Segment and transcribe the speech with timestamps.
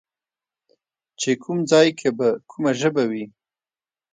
[1.19, 3.25] چې کوم ځای کې به کومه ژبه وي